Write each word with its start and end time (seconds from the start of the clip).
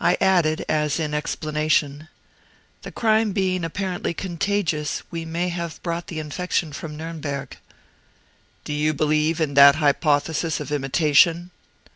I 0.00 0.16
added, 0.20 0.64
as 0.68 0.98
in 0.98 1.14
explanation, 1.14 2.08
"The 2.82 2.90
crime 2.90 3.30
being 3.30 3.64
apparently 3.64 4.12
contagious, 4.12 5.04
we 5.12 5.24
may 5.24 5.50
have 5.50 5.80
brought 5.84 6.08
the 6.08 6.18
infection 6.18 6.72
from 6.72 6.96
Nuremberg." 6.96 7.56
"Do 8.64 8.72
you 8.72 8.92
believe 8.92 9.40
in 9.40 9.54
that 9.54 9.76
hypothesis 9.76 10.58
of 10.58 10.72
imitation?" 10.72 11.52